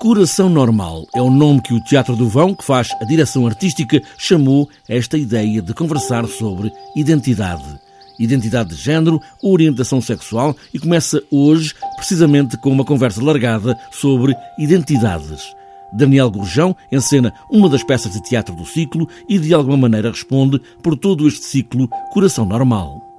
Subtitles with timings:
[0.00, 4.00] Coração Normal é o nome que o Teatro do Vão, que faz a direção artística,
[4.16, 7.78] chamou esta ideia de conversar sobre identidade.
[8.18, 15.42] Identidade de género, orientação sexual e começa hoje precisamente com uma conversa largada sobre identidades.
[15.92, 20.58] Daniel Gurjão encena uma das peças de teatro do ciclo e de alguma maneira responde
[20.82, 23.09] por todo este ciclo Coração Normal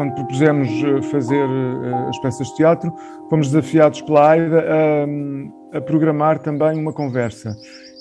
[0.00, 2.90] quando propusemos eh, fazer eh, as peças de teatro,
[3.28, 4.64] fomos desafiados pela AIDA
[5.74, 7.54] a, a programar também uma conversa.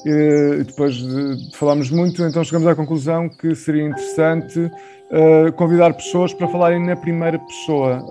[0.05, 6.33] E depois de, falarmos muito, então chegamos à conclusão que seria interessante uh, convidar pessoas
[6.33, 8.01] para falarem na primeira pessoa,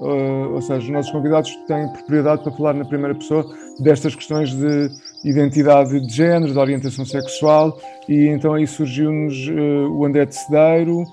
[0.53, 3.43] ou seja, os nossos convidados têm propriedade para falar na primeira pessoa
[3.81, 4.91] destas questões de
[5.25, 7.79] identidade de género, de orientação sexual,
[8.09, 11.05] e então aí surgiu-nos uh, o André de Cedeiro,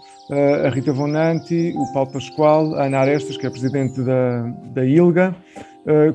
[0.66, 4.41] a Rita Vonanti, o Paulo Pascoal, a Ana Arestas, que é presidente da,
[4.73, 5.36] da ILGA,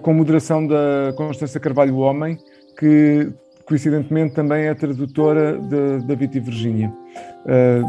[0.03, 2.37] com moderação da Constância Carvalho Homem,
[2.77, 3.33] que
[3.65, 5.57] coincidentemente também é tradutora
[6.05, 6.93] David e Virgínia,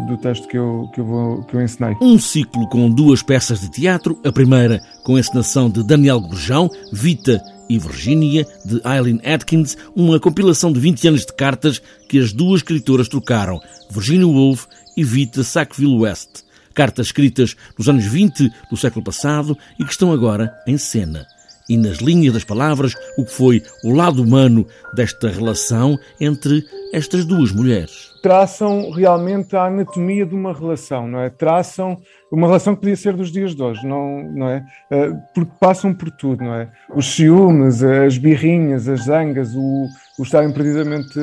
[0.07, 1.95] do texto que eu, que, eu vou, que eu ensinei.
[1.99, 6.69] Um ciclo com duas peças de teatro, a primeira com a encenação de Daniel Gurjão,
[6.93, 12.33] Vita e Virgínia, de Eileen Atkins, uma compilação de 20 anos de cartas que as
[12.33, 14.65] duas escritoras trocaram, Virginia Woolf
[14.97, 16.43] e Vita Sackville West.
[16.73, 21.25] Cartas escritas nos anos 20 do século passado e que estão agora em cena.
[21.71, 27.23] E nas linhas das palavras, o que foi o lado humano desta relação entre estas
[27.23, 28.11] duas mulheres.
[28.21, 31.29] Traçam realmente a anatomia de uma relação, não é?
[31.29, 31.97] Traçam
[32.29, 34.65] uma relação que podia ser dos dias de hoje, não, não é?
[34.91, 36.69] Eh, porque passam por tudo, não é?
[36.93, 39.87] Os ciúmes, as birrinhas, as zangas, o,
[40.19, 41.17] o estarem perdidamente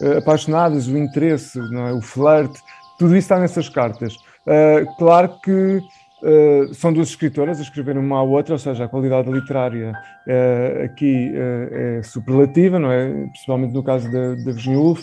[0.00, 1.92] eh, apaixonadas, o interesse, não é?
[1.92, 2.60] o flerte,
[3.00, 4.14] tudo isso está nessas cartas.
[4.46, 5.80] Uh, claro que
[6.22, 10.84] uh, são duas escritoras a escreverem uma à outra, ou seja, a qualidade literária uh,
[10.84, 13.26] aqui é superlativa, não é?
[13.28, 15.02] Principalmente no caso da, da Virginia Woolf,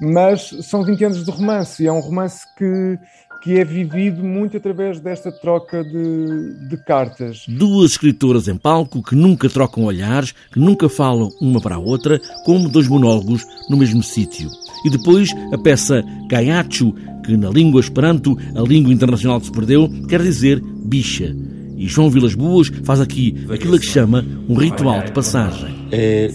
[0.00, 2.98] mas são 20 anos de romance e é um romance que
[3.42, 7.44] que é vivido muito através desta troca de, de, cartas.
[7.46, 12.20] Duas escritoras em palco que nunca trocam olhares, que nunca falam uma para a outra,
[12.44, 14.50] como dois monólogos no mesmo sítio.
[14.84, 16.94] E depois a peça Gaiacho,
[17.28, 21.36] que na língua esperanto, a língua internacional que se perdeu, quer dizer bicha.
[21.76, 25.86] E João Vilas Boas faz aqui aquilo que chama um ritual de passagem.
[25.92, 26.30] É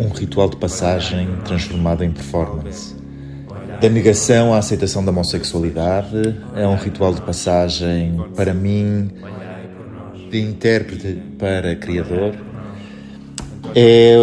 [0.00, 2.96] um ritual de passagem transformado em performance
[3.78, 6.34] da negação à aceitação da homossexualidade.
[6.56, 9.10] É um ritual de passagem, para mim,
[10.30, 12.34] de intérprete para criador.
[13.74, 14.16] É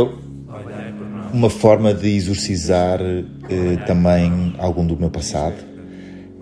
[1.32, 5.75] uma forma de exorcizar eh, também algum do meu passado.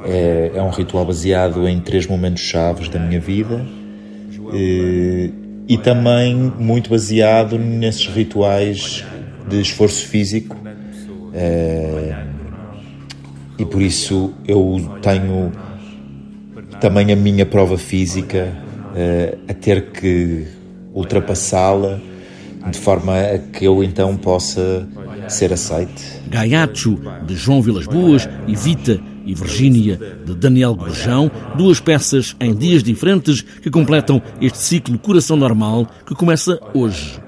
[0.06, 3.66] É, é, um ritual baseado em três momentos chaves da minha vida
[4.53, 5.30] eh,
[5.68, 9.06] e também muito baseado nesses rituais
[9.47, 10.58] de esforço físico.
[11.34, 12.16] Eh,
[13.58, 15.52] e por isso eu tenho
[16.81, 18.52] também a minha prova física
[18.94, 20.46] uh, a ter que
[20.94, 22.00] ultrapassá-la
[22.69, 24.88] de forma a que eu então possa
[25.30, 26.03] ser aceite.
[26.28, 32.53] Gaiacho, de João Vilas Boas, e Vita e Virgínia, de Daniel Gurjão, duas peças em
[32.53, 37.22] dias diferentes que completam este ciclo Coração Normal que começa hoje.